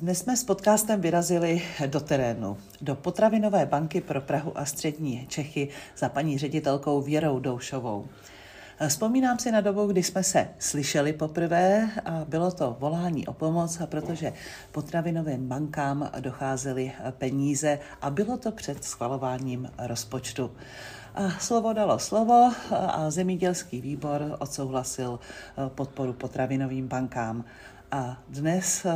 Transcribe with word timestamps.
Dnes 0.00 0.18
jsme 0.18 0.36
s 0.36 0.44
podcastem 0.44 1.00
vyrazili 1.00 1.62
do 1.86 2.00
terénu, 2.00 2.56
do 2.80 2.94
potravinové 2.94 3.66
banky 3.66 4.00
pro 4.00 4.20
Prahu 4.20 4.58
a 4.58 4.64
střední 4.64 5.26
Čechy 5.26 5.68
za 5.96 6.08
paní 6.08 6.38
ředitelkou 6.38 7.02
Věrou 7.02 7.40
Doušovou. 7.40 8.06
Vzpomínám 8.88 9.38
si 9.38 9.52
na 9.52 9.60
dobu, 9.60 9.86
kdy 9.86 10.02
jsme 10.02 10.22
se 10.22 10.48
slyšeli 10.58 11.12
poprvé 11.12 11.90
a 12.04 12.24
bylo 12.28 12.50
to 12.50 12.76
volání 12.80 13.26
o 13.26 13.32
pomoc, 13.32 13.78
protože 13.86 14.32
potravinovým 14.72 15.48
bankám 15.48 16.10
docházely 16.20 16.92
peníze 17.18 17.78
a 18.02 18.10
bylo 18.10 18.36
to 18.36 18.52
před 18.52 18.84
schvalováním 18.84 19.70
rozpočtu. 19.78 20.50
A 21.14 21.30
slovo 21.30 21.72
dalo 21.72 21.98
slovo 21.98 22.52
a 22.70 23.10
zemědělský 23.10 23.80
výbor 23.80 24.36
odsouhlasil 24.38 25.20
podporu 25.68 26.12
potravinovým 26.12 26.88
bankám. 26.88 27.44
A 27.92 28.22
dnes 28.28 28.86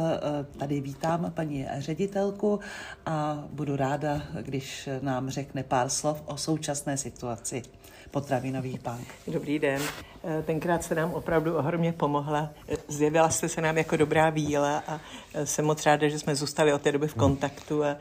tady 0.59 0.81
vítám 0.81 1.33
paní 1.35 1.67
ředitelku 1.79 2.61
a 3.07 3.45
budu 3.51 3.77
ráda, 3.77 4.23
když 4.43 4.89
nám 5.01 5.31
řekne 5.31 5.63
pár 5.63 5.89
slov 5.89 6.23
o 6.27 6.37
současné 6.37 6.97
situaci 6.97 7.63
potravinových 8.13 8.81
bank. 8.81 9.09
Dobrý 9.27 9.59
den. 9.59 9.83
Eh, 10.25 10.43
tenkrát 10.43 10.85
se 10.85 10.95
nám 10.95 11.13
opravdu 11.13 11.57
ohromně 11.57 11.93
pomohla. 11.93 12.51
Eh, 12.69 12.77
zjevila 12.89 13.31
jste 13.31 13.49
se 13.49 13.61
nám 13.61 13.79
jako 13.79 13.97
dobrá 13.97 14.31
víla 14.31 14.83
a 14.87 15.01
eh, 15.35 15.47
jsem 15.47 15.65
moc 15.65 15.87
ráda, 15.87 16.09
že 16.09 16.19
jsme 16.19 16.37
zůstali 16.37 16.73
od 16.73 16.83
té 16.83 16.93
doby 16.93 17.09
v 17.09 17.15
kontaktu 17.15 17.85
a 17.85 17.97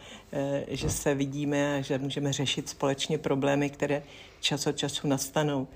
že 0.67 0.89
se 0.89 1.15
vidíme 1.15 1.77
a 1.77 1.81
že 1.81 1.97
můžeme 1.97 2.33
řešit 2.33 2.69
společně 2.69 3.17
problémy, 3.17 3.69
které 3.69 4.03
čas 4.39 4.67
od 4.67 4.77
času 4.77 5.07
nastanou. 5.07 5.67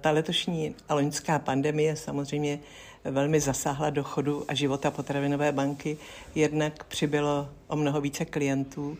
Ta 0.00 0.10
letošní 0.10 0.74
a 0.88 0.94
loňská 0.94 1.38
pandemie 1.38 1.96
samozřejmě 1.96 2.58
velmi 3.04 3.40
zasáhla 3.40 3.90
do 3.90 4.04
chodu 4.04 4.44
a 4.48 4.54
života 4.54 4.90
potravinové 4.90 5.52
banky. 5.52 5.96
Jednak 6.34 6.84
přibylo 6.84 7.48
o 7.68 7.76
mnoho 7.76 8.00
více 8.00 8.24
klientů, 8.24 8.96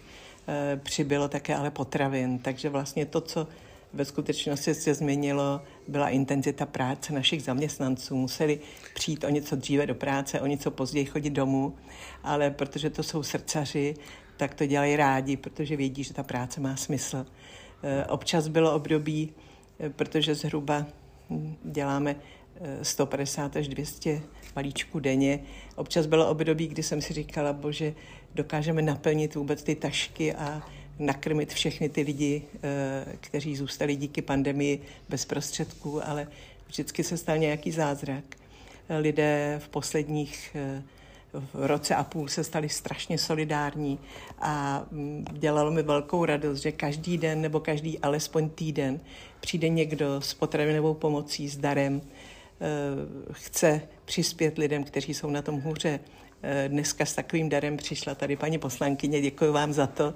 přibylo 0.83 1.29
také 1.29 1.57
ale 1.57 1.71
potravin. 1.71 2.39
Takže 2.39 2.69
vlastně 2.69 3.07
to, 3.07 3.21
co 3.21 3.47
ve 3.95 4.05
skutečnosti 4.05 4.75
se 4.75 4.95
změnilo, 4.95 5.61
byla 5.89 6.09
intenzita 6.09 6.67
práce 6.67 7.13
našich 7.13 7.43
zaměstnanců. 7.43 8.17
Museli 8.17 8.61
přijít 8.95 9.25
o 9.25 9.29
něco 9.29 9.57
dříve 9.57 9.87
do 9.87 9.95
práce, 9.95 10.41
o 10.41 10.47
něco 10.47 10.71
později 10.71 11.07
chodit 11.07 11.31
domů, 11.31 11.75
ale 12.23 12.51
protože 12.51 12.91
to 12.91 13.03
jsou 13.03 13.23
srdcaři, 13.23 13.95
tak 14.37 14.55
to 14.55 14.67
dělají 14.67 14.97
rádi, 14.97 15.37
protože 15.37 15.77
vědí, 15.77 16.05
že 16.05 16.15
ta 16.15 16.23
práce 16.23 16.61
má 16.61 16.77
smysl. 16.77 17.27
Eh, 17.83 18.07
občas 18.07 18.49
bylo 18.49 18.75
období, 18.75 19.33
eh, 19.81 19.91
protože 19.91 20.35
zhruba 20.35 20.87
hm, 21.31 21.57
děláme 21.65 22.17
150 22.83 23.57
eh, 23.57 23.59
až 23.59 23.69
200 23.69 24.23
balíčků 24.55 25.01
denně. 25.01 25.41
Občas 25.77 26.07
bylo 26.07 26.29
období, 26.29 26.69
kdy 26.69 26.83
jsem 26.83 27.03
si 27.03 27.13
říkala, 27.13 27.53
bože, 27.53 27.95
dokážeme 28.35 28.83
naplnit 28.83 29.35
vůbec 29.35 29.63
ty 29.63 29.75
tašky 29.75 30.35
a 30.35 30.63
nakrmit 30.99 31.53
všechny 31.53 31.89
ty 31.89 32.03
lidi, 32.03 32.43
eh, 32.55 33.17
kteří 33.21 33.57
zůstali 33.57 33.97
díky 33.97 34.23
pandemii 34.23 34.83
bez 35.09 35.25
prostředků, 35.25 36.09
ale 36.09 36.27
vždycky 36.67 37.05
se 37.05 37.17
stal 37.17 37.39
nějaký 37.39 37.71
zázrak. 37.71 38.25
Lidé 39.01 39.61
v 39.65 39.69
posledních 39.69 40.51
eh, 40.55 40.83
v 41.33 41.67
roce 41.67 41.95
a 41.95 42.05
půl 42.05 42.29
se 42.29 42.45
stali 42.45 42.69
strašně 42.69 43.19
solidární 43.19 43.99
a 44.39 44.85
mm, 44.91 45.25
dělalo 45.33 45.71
mi 45.71 45.83
velkou 45.83 46.25
radost, 46.25 46.61
že 46.61 46.73
každý 46.73 47.19
den 47.19 47.41
nebo 47.41 47.61
každý 47.61 47.99
alespoň 47.99 48.51
týden 48.51 49.01
přijde 49.41 49.69
někdo 49.69 50.21
s 50.21 50.35
potravinovou 50.35 50.95
pomocí, 50.95 51.49
s 51.49 51.57
darem, 51.57 52.01
eh, 52.01 53.33
chce 53.33 53.83
přispět 54.05 54.59
lidem, 54.59 54.85
kteří 54.85 55.15
jsou 55.15 55.31
na 55.31 55.43
tom 55.43 55.61
hůře. 55.61 56.01
Dneska 56.69 57.07
s 57.07 57.15
takovým 57.15 57.49
darem 57.49 57.77
přišla 57.77 58.15
tady 58.15 58.37
paní 58.37 58.59
poslankyně, 58.59 59.21
děkuji 59.21 59.53
vám 59.53 59.73
za 59.73 59.87
to. 59.87 60.15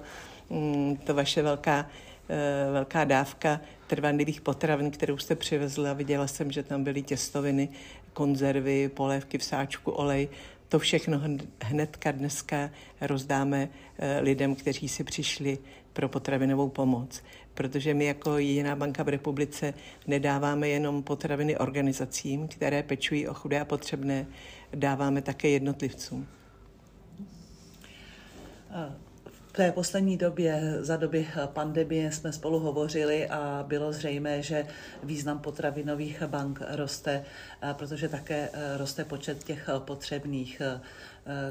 Mm, 0.49 0.97
to 0.97 1.13
vaše 1.13 1.41
velká, 1.41 1.89
eh, 2.29 2.71
velká 2.71 3.03
dávka 3.03 3.61
trvanlivých 3.87 4.41
potravin, 4.41 4.91
kterou 4.91 5.17
jste 5.17 5.35
přivezla. 5.35 5.93
Viděla 5.93 6.27
jsem, 6.27 6.51
že 6.51 6.63
tam 6.63 6.83
byly 6.83 7.01
těstoviny, 7.01 7.69
konzervy, 8.13 8.89
polévky 8.89 9.37
v 9.37 9.43
sáčku, 9.43 9.91
olej. 9.91 10.29
To 10.69 10.79
všechno 10.79 11.21
hnedka 11.63 12.11
dneska 12.11 12.69
rozdáme 13.01 13.69
eh, 13.99 14.19
lidem, 14.19 14.55
kteří 14.55 14.87
si 14.87 15.03
přišli 15.03 15.57
pro 15.93 16.09
potravinovou 16.09 16.69
pomoc. 16.69 17.23
Protože 17.53 17.93
my 17.93 18.05
jako 18.05 18.37
jediná 18.37 18.75
banka 18.75 19.03
v 19.03 19.09
republice 19.09 19.73
nedáváme 20.07 20.69
jenom 20.69 21.03
potraviny 21.03 21.57
organizacím, 21.57 22.47
které 22.47 22.83
pečují 22.83 23.27
o 23.27 23.33
chudé 23.33 23.59
a 23.59 23.65
potřebné, 23.65 24.27
dáváme 24.73 25.21
také 25.21 25.49
jednotlivcům. 25.49 26.27
Uh 28.69 29.06
té 29.57 29.71
poslední 29.71 30.17
době, 30.17 30.77
za 30.79 30.97
doby 30.97 31.27
pandemie 31.45 32.11
jsme 32.11 32.33
spolu 32.33 32.59
hovořili 32.59 33.27
a 33.27 33.65
bylo 33.67 33.93
zřejmé, 33.93 34.41
že 34.41 34.65
význam 35.03 35.39
potravinových 35.39 36.23
bank 36.23 36.61
roste, 36.69 37.25
protože 37.73 38.09
také 38.09 38.49
e, 38.53 38.77
roste 38.77 39.05
počet 39.05 39.43
těch 39.43 39.69
potřebných. 39.79 40.61
E, 40.61 40.79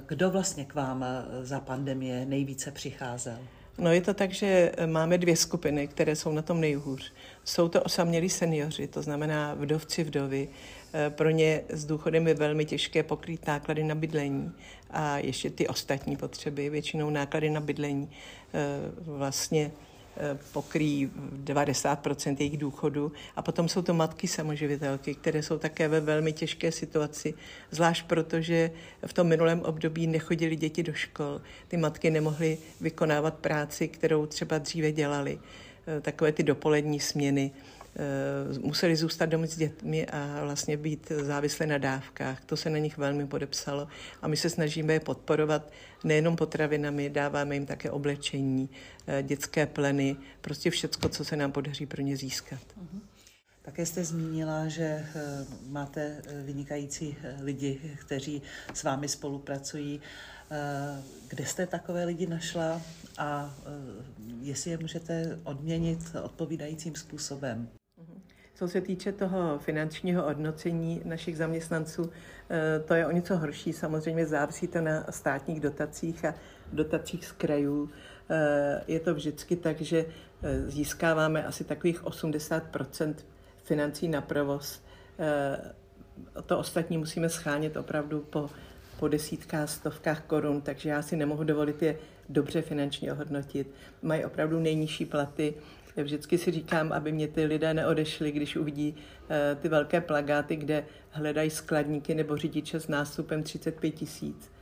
kdo 0.06 0.30
vlastně 0.30 0.64
k 0.64 0.74
vám 0.74 1.04
za 1.42 1.60
pandemie 1.60 2.26
nejvíce 2.26 2.70
přicházel? 2.70 3.38
No 3.78 3.92
je 3.92 4.00
to 4.00 4.14
tak, 4.14 4.32
že 4.32 4.72
máme 4.86 5.18
dvě 5.18 5.36
skupiny, 5.36 5.88
které 5.88 6.16
jsou 6.16 6.32
na 6.32 6.42
tom 6.42 6.60
nejhůř. 6.60 7.12
Jsou 7.44 7.68
to 7.68 7.82
osamělí 7.82 8.28
seniori, 8.28 8.86
to 8.86 9.02
znamená 9.02 9.54
vdovci, 9.54 10.04
vdovy. 10.04 10.48
E, 10.94 11.10
pro 11.10 11.30
ně 11.30 11.62
s 11.68 11.84
důchodem 11.84 12.28
je 12.28 12.34
velmi 12.34 12.64
těžké 12.64 13.02
pokrýt 13.02 13.46
náklady 13.46 13.84
na 13.84 13.94
bydlení 13.94 14.52
a 14.90 15.18
ještě 15.18 15.50
ty 15.50 15.68
ostatní 15.68 16.16
potřeby, 16.16 16.70
většinou 16.70 17.10
náklady 17.10 17.50
na 17.50 17.60
bydlení, 17.60 18.10
e, 18.54 18.66
vlastně 19.00 19.72
pokryjí 20.52 21.10
90% 21.44 22.36
jejich 22.38 22.58
důchodu. 22.58 23.12
A 23.36 23.42
potom 23.42 23.68
jsou 23.68 23.82
to 23.82 23.94
matky 23.94 24.28
samoživitelky, 24.28 25.14
které 25.14 25.42
jsou 25.42 25.58
také 25.58 25.88
ve 25.88 26.00
velmi 26.00 26.32
těžké 26.32 26.72
situaci, 26.72 27.34
zvlášť 27.70 28.06
protože 28.06 28.70
v 29.06 29.12
tom 29.12 29.26
minulém 29.26 29.60
období 29.60 30.06
nechodili 30.06 30.56
děti 30.56 30.82
do 30.82 30.92
škol. 30.92 31.40
Ty 31.68 31.76
matky 31.76 32.10
nemohly 32.10 32.58
vykonávat 32.80 33.34
práci, 33.34 33.88
kterou 33.88 34.26
třeba 34.26 34.58
dříve 34.58 34.92
dělali. 34.92 35.38
Takové 36.02 36.32
ty 36.32 36.42
dopolední 36.42 37.00
směny 37.00 37.50
Eh, 37.50 37.75
museli 38.60 38.96
zůstat 38.96 39.26
doma 39.26 39.46
s 39.46 39.56
dětmi 39.56 40.06
a 40.06 40.44
vlastně 40.44 40.76
být 40.76 41.12
závislé 41.22 41.66
na 41.66 41.78
dávkách. 41.78 42.44
To 42.44 42.56
se 42.56 42.70
na 42.70 42.78
nich 42.78 42.98
velmi 42.98 43.26
podepsalo 43.26 43.88
a 44.22 44.28
my 44.28 44.36
se 44.36 44.50
snažíme 44.50 44.92
je 44.92 45.00
podporovat 45.00 45.72
nejenom 46.04 46.36
potravinami, 46.36 47.10
dáváme 47.10 47.54
jim 47.54 47.66
také 47.66 47.90
oblečení, 47.90 48.70
eh, 49.06 49.22
dětské 49.22 49.66
pleny, 49.66 50.16
prostě 50.40 50.70
všecko, 50.70 51.08
co 51.08 51.24
se 51.24 51.36
nám 51.36 51.52
podaří 51.52 51.86
pro 51.86 52.02
ně 52.02 52.16
získat. 52.16 52.60
Uh-huh. 52.60 53.00
Také 53.62 53.86
jste 53.86 54.04
zmínila, 54.04 54.68
že 54.68 54.84
eh, 54.84 55.06
máte 55.68 56.22
vynikající 56.44 57.16
lidi, 57.40 57.80
kteří 58.00 58.42
s 58.74 58.82
vámi 58.82 59.08
spolupracují. 59.08 60.00
Kde 61.28 61.46
jste 61.46 61.66
takové 61.66 62.04
lidi 62.04 62.26
našla 62.26 62.82
a 63.18 63.54
jestli 64.40 64.70
je 64.70 64.78
můžete 64.78 65.38
odměnit 65.44 65.98
odpovídajícím 66.22 66.94
způsobem? 66.94 67.68
Co 68.56 68.68
se 68.68 68.80
týče 68.80 69.12
toho 69.12 69.58
finančního 69.58 70.22
hodnocení 70.22 71.02
našich 71.04 71.36
zaměstnanců, 71.36 72.10
eh, 72.50 72.80
to 72.84 72.94
je 72.94 73.06
o 73.06 73.10
něco 73.10 73.36
horší. 73.36 73.72
Samozřejmě 73.72 74.26
závisí 74.26 74.68
to 74.68 74.80
na 74.80 75.04
státních 75.10 75.60
dotacích 75.60 76.24
a 76.24 76.34
dotacích 76.72 77.26
z 77.26 77.32
krajů. 77.32 77.90
Eh, 78.30 78.82
je 78.88 79.00
to 79.00 79.14
vždycky 79.14 79.56
tak, 79.56 79.80
že 79.80 80.06
eh, 80.42 80.70
získáváme 80.70 81.44
asi 81.44 81.64
takových 81.64 82.04
80% 82.04 83.14
financí 83.64 84.08
na 84.08 84.20
provoz. 84.20 84.82
To 86.46 86.58
ostatní 86.58 86.98
musíme 86.98 87.28
schánět 87.28 87.76
opravdu 87.76 88.20
po, 88.20 88.50
po 88.98 89.08
desítkách, 89.08 89.70
stovkách 89.70 90.22
korun, 90.22 90.60
takže 90.60 90.88
já 90.88 91.02
si 91.02 91.16
nemohu 91.16 91.44
dovolit 91.44 91.82
je 91.82 91.96
dobře 92.28 92.62
finančně 92.62 93.12
ohodnotit. 93.12 93.70
Mají 94.02 94.24
opravdu 94.24 94.60
nejnižší 94.60 95.04
platy, 95.04 95.54
Vždycky 96.02 96.38
si 96.38 96.50
říkám, 96.50 96.92
aby 96.92 97.12
mě 97.12 97.28
ty 97.28 97.44
lidé 97.44 97.74
neodešli, 97.74 98.32
když 98.32 98.56
uvidí 98.56 98.94
uh, 98.96 99.60
ty 99.60 99.68
velké 99.68 100.00
plagáty, 100.00 100.56
kde 100.56 100.84
hledají 101.10 101.50
skladníky 101.50 102.14
nebo 102.14 102.36
řidiče 102.36 102.80
s 102.80 102.88
nástupem 102.88 103.42
35 103.42 103.90
tisíc. 103.90 104.52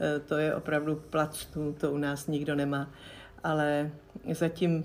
Uh, 0.00 0.26
to 0.26 0.36
je 0.38 0.54
opravdu 0.54 1.02
plactů, 1.10 1.76
to 1.80 1.92
u 1.92 1.98
nás 1.98 2.26
nikdo 2.26 2.54
nemá. 2.54 2.90
Ale 3.42 3.90
zatím 4.30 4.84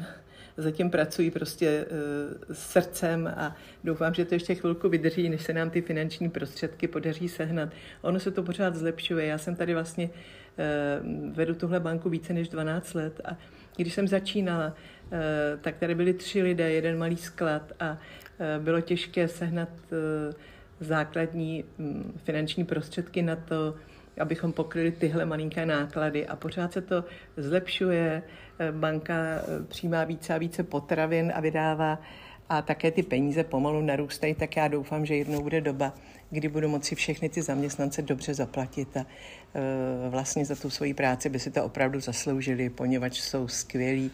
zatím 0.57 0.89
pracují 0.89 1.31
prostě 1.31 1.85
uh, 1.85 2.55
srdcem 2.55 3.33
a 3.37 3.55
doufám, 3.83 4.13
že 4.13 4.25
to 4.25 4.35
ještě 4.35 4.55
chvilku 4.55 4.89
vydrží, 4.89 5.29
než 5.29 5.43
se 5.43 5.53
nám 5.53 5.69
ty 5.69 5.81
finanční 5.81 6.29
prostředky 6.29 6.87
podaří 6.87 7.29
sehnat. 7.29 7.69
Ono 8.01 8.19
se 8.19 8.31
to 8.31 8.43
pořád 8.43 8.75
zlepšuje. 8.75 9.25
Já 9.25 9.37
jsem 9.37 9.55
tady 9.55 9.73
vlastně 9.73 10.09
vedu 11.31 11.55
tuhle 11.55 11.79
banku 11.79 12.09
více 12.09 12.33
než 12.33 12.49
12 12.49 12.93
let 12.93 13.21
a 13.25 13.37
když 13.75 13.93
jsem 13.93 14.07
začínala, 14.07 14.73
Eh, 15.11 15.57
tak 15.61 15.77
tady 15.77 15.95
byli 15.95 16.13
tři 16.13 16.41
lidé, 16.41 16.71
jeden 16.71 16.97
malý 16.97 17.17
sklad 17.17 17.71
a 17.79 17.97
eh, 18.39 18.59
bylo 18.59 18.81
těžké 18.81 19.27
sehnat 19.27 19.69
eh, 19.91 20.33
základní 20.79 21.63
mm, 21.77 22.19
finanční 22.23 22.65
prostředky 22.65 23.21
na 23.21 23.35
to, 23.35 23.75
abychom 24.19 24.53
pokryli 24.53 24.91
tyhle 24.91 25.25
malinké 25.25 25.65
náklady 25.65 26.27
a 26.27 26.35
pořád 26.35 26.73
se 26.73 26.81
to 26.81 27.03
zlepšuje. 27.37 28.23
Banka 28.71 29.15
přijímá 29.67 30.03
více 30.03 30.33
a 30.33 30.37
více 30.37 30.63
potravin 30.63 31.31
a 31.35 31.39
vydává 31.39 32.01
a 32.49 32.61
také 32.61 32.91
ty 32.91 33.03
peníze 33.03 33.43
pomalu 33.43 33.81
narůstají, 33.81 34.33
tak 34.33 34.55
já 34.55 34.67
doufám, 34.67 35.05
že 35.05 35.15
jednou 35.15 35.41
bude 35.41 35.61
doba, 35.61 35.93
kdy 36.29 36.47
budu 36.47 36.69
moci 36.69 36.95
všechny 36.95 37.29
ty 37.29 37.41
zaměstnance 37.41 38.01
dobře 38.01 38.33
zaplatit 38.33 38.97
a 38.97 38.99
e, 38.99 39.05
vlastně 40.09 40.45
za 40.45 40.55
tu 40.55 40.69
svoji 40.69 40.93
práci 40.93 41.29
by 41.29 41.39
si 41.39 41.51
to 41.51 41.63
opravdu 41.63 41.99
zasloužili, 41.99 42.69
poněvadž 42.69 43.19
jsou 43.19 43.47
skvělí, 43.47 44.11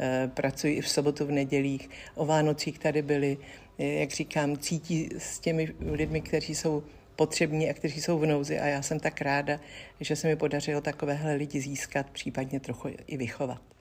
e, 0.00 0.30
pracují 0.34 0.74
i 0.74 0.80
v 0.80 0.88
sobotu, 0.88 1.26
v 1.26 1.30
nedělích, 1.30 1.90
o 2.14 2.26
Vánocích 2.26 2.78
tady 2.78 3.02
byli, 3.02 3.38
e, 3.78 3.86
jak 3.86 4.10
říkám, 4.10 4.56
cítí 4.56 5.08
s 5.18 5.38
těmi 5.38 5.74
lidmi, 5.80 6.20
kteří 6.20 6.54
jsou 6.54 6.82
potřební 7.16 7.70
a 7.70 7.74
kteří 7.74 8.00
jsou 8.00 8.18
v 8.18 8.26
nouzi 8.26 8.58
a 8.58 8.66
já 8.66 8.82
jsem 8.82 9.00
tak 9.00 9.20
ráda, 9.20 9.60
že 10.00 10.16
se 10.16 10.28
mi 10.28 10.36
podařilo 10.36 10.80
takovéhle 10.80 11.34
lidi 11.34 11.60
získat, 11.60 12.10
případně 12.10 12.60
trochu 12.60 12.88
i 13.06 13.16
vychovat. 13.16 13.75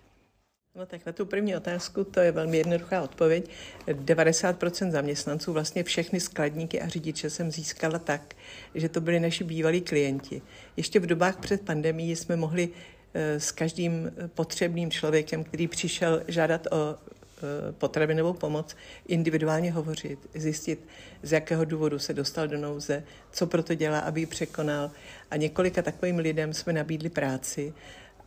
No 0.75 0.86
tak 0.86 1.06
na 1.06 1.12
tu 1.12 1.25
první 1.25 1.56
otázku 1.56 2.04
to 2.04 2.19
je 2.19 2.31
velmi 2.31 2.57
jednoduchá 2.57 3.01
odpověď. 3.01 3.50
90% 3.88 4.92
zaměstnanců, 4.92 5.54
vlastně 5.54 5.83
všechny 5.83 6.19
skladníky 6.19 6.81
a 6.81 6.88
řidiče 6.88 7.30
jsem 7.30 7.51
získala 7.51 8.00
tak, 8.00 8.36
že 8.75 8.89
to 8.89 9.01
byli 9.01 9.19
naši 9.19 9.44
bývalí 9.44 9.81
klienti. 9.81 10.42
Ještě 10.77 11.00
v 11.00 11.06
dobách 11.06 11.38
před 11.38 11.62
pandemií 11.62 12.16
jsme 12.16 12.36
mohli 12.36 12.69
eh, 13.13 13.39
s 13.39 13.51
každým 13.51 14.12
potřebným 14.27 14.92
člověkem, 14.92 15.44
který 15.44 15.68
přišel 15.68 16.24
žádat 16.27 16.68
o 16.72 16.95
eh, 16.95 17.72
potravinovou 17.72 18.33
pomoc, 18.33 18.75
individuálně 19.07 19.72
hovořit, 19.72 20.19
zjistit, 20.33 20.88
z 21.24 21.31
jakého 21.31 21.66
důvodu 21.66 22.00
se 22.00 22.13
dostal 22.13 22.48
do 22.48 22.57
nouze, 22.57 23.04
co 23.31 23.48
proto 23.48 23.74
dělá, 23.74 24.00
aby 24.00 24.19
ji 24.19 24.25
překonal. 24.25 24.92
A 25.31 25.36
několika 25.36 25.81
takovým 25.81 26.18
lidem 26.18 26.54
jsme 26.54 26.74
nabídli 26.74 27.10
práci 27.10 27.74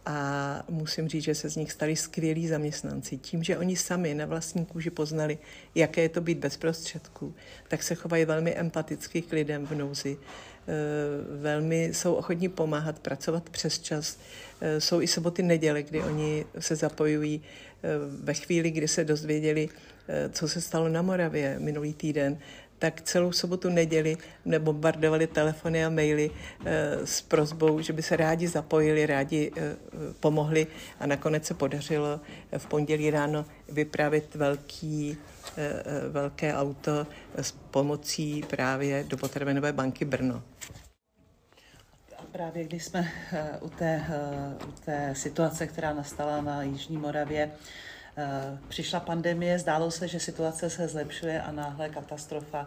a 0.08 0.62
musím 0.68 1.08
říct, 1.08 1.24
že 1.24 1.34
se 1.34 1.48
z 1.48 1.56
nich 1.56 1.72
stali 1.72 1.96
skvělí 1.96 2.48
zaměstnanci. 2.48 3.18
Tím, 3.18 3.42
že 3.42 3.58
oni 3.58 3.76
sami 3.76 4.14
na 4.14 4.26
vlastní 4.26 4.66
kůži 4.66 4.90
poznali, 4.90 5.38
jaké 5.74 6.02
je 6.02 6.08
to 6.08 6.20
být 6.20 6.38
bez 6.38 6.56
prostředků, 6.56 7.34
tak 7.68 7.82
se 7.82 7.94
chovají 7.94 8.24
velmi 8.24 8.54
empaticky 8.54 9.22
k 9.22 9.32
lidem 9.32 9.66
v 9.66 9.74
nouzi. 9.74 10.16
Eh, 10.16 11.40
velmi 11.40 11.84
jsou 11.84 12.14
ochotní 12.14 12.48
pomáhat, 12.48 12.98
pracovat 12.98 13.50
přes 13.50 13.78
čas. 13.78 14.18
Eh, 14.60 14.80
jsou 14.80 15.00
i 15.00 15.06
soboty, 15.06 15.42
neděle, 15.42 15.82
kdy 15.82 16.02
oni 16.02 16.44
se 16.58 16.76
zapojují 16.76 17.42
eh, 17.42 17.88
ve 18.22 18.34
chvíli, 18.34 18.70
kdy 18.70 18.88
se 18.88 19.04
dozvěděli, 19.04 19.68
co 20.32 20.48
se 20.48 20.60
stalo 20.60 20.88
na 20.88 21.02
Moravě 21.02 21.56
minulý 21.58 21.94
týden, 21.94 22.38
tak 22.78 23.00
celou 23.00 23.32
sobotu, 23.32 23.68
neděli 23.68 24.16
bombardovali 24.58 25.26
telefony 25.26 25.84
a 25.84 25.90
maily 25.90 26.30
e, 26.64 27.06
s 27.06 27.22
prozbou, 27.22 27.80
že 27.80 27.92
by 27.92 28.02
se 28.02 28.16
rádi 28.16 28.48
zapojili, 28.48 29.06
rádi 29.06 29.52
e, 29.56 29.76
pomohli 30.20 30.66
a 31.00 31.06
nakonec 31.06 31.44
se 31.44 31.54
podařilo 31.54 32.20
v 32.58 32.66
pondělí 32.66 33.10
ráno 33.10 33.44
vypravit 33.68 34.34
velký, 34.34 35.16
velké 36.10 36.54
auto 36.54 37.06
s 37.36 37.52
pomocí 37.52 38.44
právě 38.50 39.04
do 39.04 39.16
potravinové 39.16 39.72
banky 39.72 40.04
Brno. 40.04 40.42
Právě 42.32 42.64
když 42.64 42.84
jsme 42.84 43.08
u 43.60 43.68
té, 43.68 44.04
u 44.68 44.72
té 44.84 45.14
situace, 45.16 45.66
která 45.66 45.94
nastala 45.94 46.40
na 46.40 46.62
Jižní 46.62 46.96
Moravě, 46.96 47.50
Eh, 47.50 47.52
přišla 48.68 49.00
pandemie, 49.00 49.58
zdálo 49.58 49.90
se, 49.90 50.08
že 50.08 50.20
situace 50.20 50.70
se 50.70 50.88
zlepšuje 50.88 51.42
a 51.42 51.52
náhle 51.52 51.88
katastrofa 51.88 52.66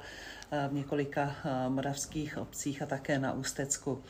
eh, 0.51 0.67
v 0.67 0.73
několika 0.73 1.35
eh, 1.45 1.69
moravských 1.69 2.37
obcích 2.37 2.81
a 2.81 2.85
také 2.85 3.19
na 3.19 3.33
Ústecku. 3.33 4.03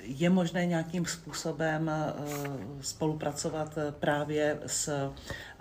Je 0.00 0.30
možné 0.30 0.66
nějakým 0.66 1.06
způsobem 1.06 1.90
spolupracovat 2.80 3.78
právě 4.00 4.58
s 4.66 5.12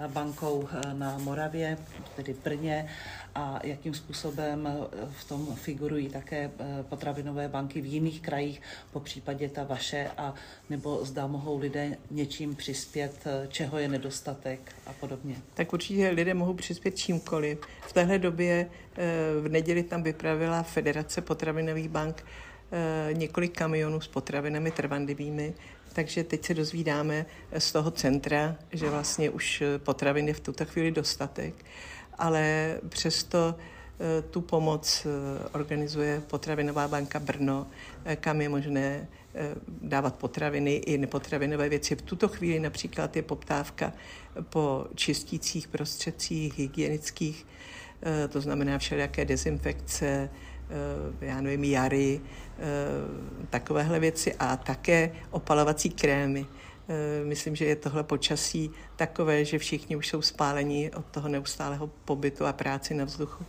bankou 0.08 0.68
na 0.94 1.18
Moravě, 1.18 1.78
tedy 2.16 2.34
v 2.34 2.44
Brně, 2.44 2.90
a 3.36 3.60
jakým 3.64 3.94
způsobem 3.94 4.70
v 5.12 5.24
tom 5.24 5.56
figurují 5.56 6.10
také 6.10 6.52
potravinové 6.90 7.48
banky 7.48 7.82
v 7.82 7.86
jiných 7.86 8.22
krajích, 8.22 8.62
po 8.92 9.00
případě 9.00 9.50
ta 9.50 9.64
vaše, 9.64 10.10
a 10.18 10.34
nebo 10.70 11.06
zda 11.06 11.28
mohou 11.28 11.60
lidé 11.60 11.98
něčím 12.12 12.56
přispět, 12.56 13.24
čeho 13.48 13.78
je 13.78 13.88
nedostatek 13.88 14.60
a 14.88 14.94
podobně. 14.94 15.36
Tak 15.54 15.74
určitě 15.74 16.10
lidé 16.10 16.34
mohou 16.34 16.54
přispět 16.54 16.98
čímkoliv. 16.98 17.60
V 17.88 17.94
téhle 17.94 18.20
době 18.20 18.70
v 19.42 19.50
neděli 19.50 19.84
tam 19.84 20.04
vypravila 20.04 20.64
Federace 20.64 21.22
potravinových 21.22 21.90
bank 21.90 22.24
Eh, 22.24 22.47
několik 23.14 23.58
kamionů 23.58 24.02
s 24.02 24.08
potravinami 24.08 24.72
trvanlivými, 24.72 25.54
takže 25.94 26.24
teď 26.24 26.46
se 26.46 26.54
dozvídáme 26.54 27.26
z 27.58 27.72
toho 27.72 27.92
centra, 27.92 28.56
že 28.72 28.90
vlastně 28.90 29.30
už 29.30 29.64
potravin 29.78 30.28
je 30.28 30.34
v 30.34 30.40
tuto 30.40 30.66
chvíli 30.66 30.92
dostatek, 30.92 31.54
ale 32.18 32.76
přesto 32.90 33.56
eh, 33.58 34.22
tu 34.22 34.42
pomoc 34.42 35.06
eh, 35.06 35.50
organizuje 35.52 36.22
Potravinová 36.28 36.88
banka 36.88 37.20
Brno, 37.20 37.68
kam 38.16 38.42
je 38.42 38.50
možné 38.50 39.08
dávat 39.82 40.16
potraviny 40.16 40.76
i 40.76 40.98
nepotravinové 40.98 41.70
věci. 41.70 41.96
V 41.96 42.02
tuto 42.02 42.28
chvíli 42.28 42.60
například 42.60 43.16
je 43.16 43.22
poptávka 43.22 43.94
po 44.50 44.86
čistících 44.96 45.68
prostředcích 45.68 46.60
hygienických, 46.60 47.46
to 48.30 48.42
znamená 48.42 48.78
všelijaké 48.78 49.26
dezinfekce, 49.26 50.30
Eh, 50.30 50.30
já 51.22 51.42
nevím, 51.42 51.64
jary, 51.64 52.22
eh, 52.22 52.62
takovéhle 53.50 54.00
věci 54.00 54.34
a 54.40 54.58
také 54.58 55.12
opalovací 55.32 55.90
krémy. 55.90 56.46
Eh, 56.90 57.26
myslím, 57.26 57.56
že 57.56 57.66
je 57.66 57.76
tohle 57.76 58.04
počasí 58.04 58.72
takové, 58.96 59.46
že 59.46 59.60
všichni 59.60 59.96
už 59.96 60.08
jsou 60.08 60.22
spáleni 60.22 60.92
od 60.92 61.06
toho 61.06 61.30
neustálého 61.30 61.88
pobytu 61.88 62.46
a 62.46 62.54
práci 62.54 62.94
na 62.94 63.06
vzduchu. 63.06 63.46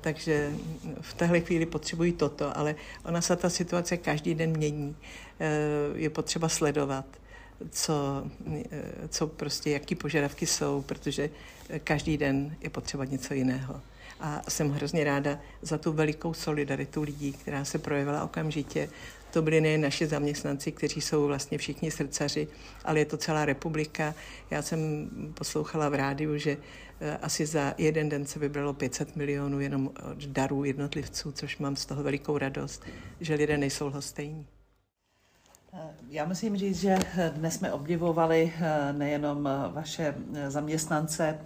Takže 0.00 0.52
v 1.00 1.14
téhle 1.14 1.40
chvíli 1.40 1.66
potřebují 1.66 2.12
toto, 2.12 2.58
ale 2.58 2.74
ona 3.04 3.20
se 3.20 3.36
ta 3.36 3.50
situace 3.50 3.96
každý 3.96 4.34
den 4.34 4.50
mění. 4.50 4.96
Je 5.94 6.10
potřeba 6.10 6.48
sledovat, 6.48 7.04
co, 7.70 8.24
co 9.08 9.26
prostě, 9.26 9.70
jaký 9.70 9.94
požadavky 9.94 10.46
jsou, 10.46 10.82
protože 10.82 11.30
každý 11.84 12.16
den 12.16 12.56
je 12.60 12.70
potřeba 12.70 13.04
něco 13.04 13.34
jiného 13.34 13.80
a 14.20 14.42
jsem 14.48 14.70
hrozně 14.70 15.04
ráda 15.04 15.38
za 15.62 15.78
tu 15.78 15.92
velikou 15.92 16.34
solidaritu 16.34 17.02
lidí, 17.02 17.32
která 17.32 17.64
se 17.64 17.78
projevila 17.78 18.24
okamžitě. 18.24 18.88
To 19.30 19.42
byli 19.42 19.60
nejen 19.60 19.80
naši 19.80 20.06
zaměstnanci, 20.06 20.72
kteří 20.72 21.00
jsou 21.00 21.26
vlastně 21.26 21.58
všichni 21.58 21.90
srdcaři, 21.90 22.48
ale 22.84 22.98
je 22.98 23.04
to 23.04 23.16
celá 23.16 23.44
republika. 23.44 24.14
Já 24.50 24.62
jsem 24.62 25.10
poslouchala 25.34 25.88
v 25.88 25.94
rádiu, 25.94 26.38
že 26.38 26.56
eh, 27.00 27.16
asi 27.22 27.46
za 27.46 27.74
jeden 27.78 28.08
den 28.08 28.26
se 28.26 28.38
vybralo 28.38 28.74
500 28.74 29.16
milionů 29.16 29.60
jenom 29.60 29.90
darů 30.26 30.64
jednotlivců, 30.64 31.32
což 31.32 31.58
mám 31.58 31.76
z 31.76 31.86
toho 31.86 32.02
velikou 32.02 32.38
radost, 32.38 32.84
že 33.20 33.34
lidé 33.34 33.58
nejsou 33.58 33.86
lhostejní. 33.86 34.46
Já 36.08 36.24
musím 36.24 36.56
říct, 36.56 36.80
že 36.80 36.98
dnes 37.34 37.54
jsme 37.54 37.72
obdivovali 37.72 38.52
eh, 38.60 38.92
nejenom 38.92 39.46
eh, 39.46 39.72
vaše 39.72 40.14
eh, 40.34 40.50
zaměstnance, 40.50 41.38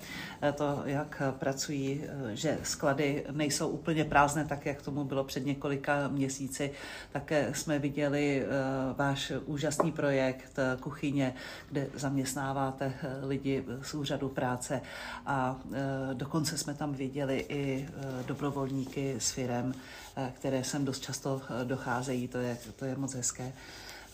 to, 0.54 0.82
jak 0.84 1.22
pracují, 1.38 2.04
že 2.32 2.58
sklady 2.62 3.24
nejsou 3.30 3.68
úplně 3.68 4.04
prázdné, 4.04 4.44
tak 4.44 4.66
jak 4.66 4.82
tomu 4.82 5.04
bylo 5.04 5.24
před 5.24 5.46
několika 5.46 6.08
měsíci. 6.08 6.70
Také 7.12 7.54
jsme 7.54 7.78
viděli 7.78 8.46
váš 8.96 9.32
úžasný 9.46 9.92
projekt 9.92 10.58
kuchyně, 10.80 11.34
kde 11.70 11.86
zaměstnáváte 11.94 12.92
lidi 13.22 13.64
z 13.82 13.94
úřadu 13.94 14.28
práce 14.28 14.80
a 15.26 15.56
dokonce 16.12 16.58
jsme 16.58 16.74
tam 16.74 16.92
viděli 16.92 17.46
i 17.48 17.88
dobrovolníky 18.26 19.14
s 19.18 19.30
firem, 19.30 19.74
které 20.32 20.64
sem 20.64 20.84
dost 20.84 21.02
často 21.02 21.40
docházejí, 21.64 22.28
to 22.28 22.38
je, 22.38 22.58
to 22.76 22.84
je 22.84 22.96
moc 22.96 23.14
hezké. 23.14 23.52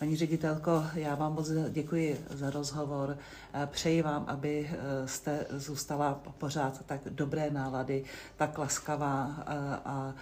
Paní 0.01 0.15
ředitelko, 0.15 0.83
já 0.93 1.15
vám 1.15 1.33
moc 1.33 1.49
děkuji 1.69 2.25
za 2.29 2.49
rozhovor. 2.49 3.17
Přeji 3.65 4.01
vám, 4.01 4.25
aby 4.27 4.69
eh, 4.71 5.07
jste 5.07 5.45
zůstala 5.49 6.21
pořád 6.37 6.85
tak 6.85 7.01
dobré 7.09 7.49
nálady, 7.51 8.03
tak 8.37 8.57
laskavá 8.57 9.35
eh, 9.39 9.43
a 9.85 10.13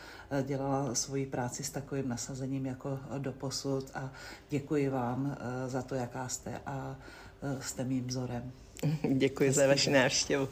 dělala 0.44 0.96
svoji 0.96 1.26
práci 1.26 1.64
s 1.64 1.70
takovým 1.70 2.10
nasazením 2.10 2.66
jako 2.66 3.00
doposud 3.18 3.92
a 3.94 4.12
děkuji 4.50 4.90
vám 4.90 5.38
eh, 5.40 5.70
za 5.70 5.82
to, 5.82 5.96
jaká 5.96 6.28
jste 6.28 6.62
a 6.66 6.96
jste 7.60 7.84
mým 7.84 8.08
vzorem. 8.08 8.52
Děkuji 9.14 9.50
Hezký 9.50 9.62
za 9.62 9.68
vaši 9.68 9.92
návštěvu. 9.92 10.48